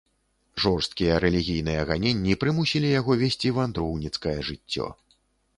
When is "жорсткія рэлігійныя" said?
0.63-1.81